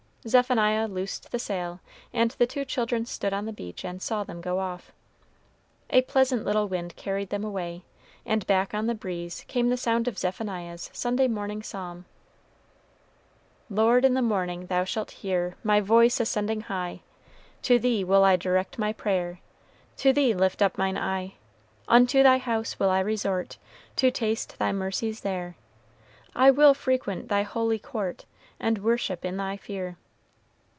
[0.27, 1.79] Zephaniah loosed the sail,
[2.13, 4.91] and the two children stood on the beach and saw them go off.
[5.89, 7.85] A pleasant little wind carried them away,
[8.23, 12.05] and back on the breeze came the sound of Zephaniah's Sunday morning psalm:
[13.67, 17.01] "Lord, in the morning thou shalt hear My voice ascending high;
[17.63, 19.39] To thee will I direct my prayer,
[19.97, 21.33] To thee lift up mine eye.
[21.87, 23.57] "Unto thy house will I resort.
[23.95, 25.55] To taste thy mercies there;
[26.35, 28.25] I will frequent thy holy court,
[28.59, 29.97] And worship in thy fear."